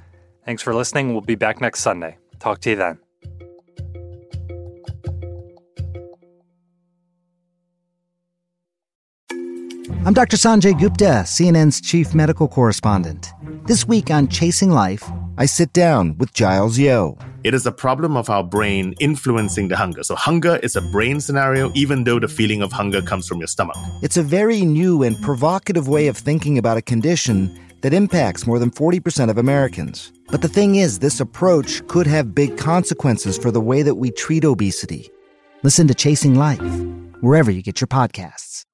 Thanks 0.46 0.62
for 0.62 0.74
listening. 0.74 1.14
We'll 1.14 1.22
be 1.22 1.36
back 1.36 1.62
next 1.62 1.82
Sunday. 1.82 2.18
Talk 2.40 2.60
to 2.62 2.72
you 2.72 2.76
then. 2.76 3.00
I'm 10.06 10.14
Dr. 10.14 10.36
Sanjay 10.36 10.78
Gupta, 10.78 11.24
CNN's 11.26 11.80
chief 11.80 12.14
medical 12.14 12.50
correspondent. 12.50 13.32
This 13.68 13.88
week 13.88 14.12
on 14.12 14.28
Chasing 14.28 14.70
Life, 14.70 15.10
I 15.36 15.48
sit 15.48 15.74
down 15.74 16.16
with 16.20 16.32
Giles 16.32 16.78
Yeo. 16.78 17.18
It 17.44 17.56
is 17.56 17.66
a 17.66 17.72
problem 17.72 18.16
of 18.16 18.30
our 18.30 18.44
brain 18.44 18.94
influencing 19.00 19.68
the 19.68 19.76
hunger. 19.76 20.04
So, 20.04 20.16
hunger 20.16 20.58
is 20.58 20.76
a 20.76 20.82
brain 20.82 21.20
scenario, 21.20 21.72
even 21.74 22.04
though 22.04 22.20
the 22.20 22.28
feeling 22.28 22.62
of 22.62 22.72
hunger 22.72 23.02
comes 23.02 23.28
from 23.28 23.40
your 23.40 23.48
stomach. 23.48 23.76
It's 24.04 24.16
a 24.16 24.22
very 24.22 24.62
new 24.62 25.02
and 25.02 25.20
provocative 25.24 25.88
way 25.88 26.06
of 26.06 26.18
thinking 26.18 26.60
about 26.60 26.78
a 26.78 26.84
condition 26.84 27.60
that 27.82 27.96
impacts 27.96 28.46
more 28.46 28.60
than 28.60 28.70
40% 28.70 29.32
of 29.32 29.40
Americans. 29.40 30.12
But 30.28 30.44
the 30.44 30.48
thing 30.48 30.76
is, 30.76 31.00
this 31.00 31.20
approach 31.20 31.86
could 31.88 32.06
have 32.06 32.36
big 32.36 32.56
consequences 32.56 33.36
for 33.36 33.50
the 33.50 33.60
way 33.60 33.82
that 33.82 33.96
we 33.96 34.12
treat 34.12 34.46
obesity. 34.46 35.10
Listen 35.64 35.88
to 35.88 35.96
Chasing 35.96 36.36
Life, 36.36 36.62
wherever 37.22 37.50
you 37.50 37.64
get 37.64 37.82
your 37.82 37.88
podcasts. 37.88 38.66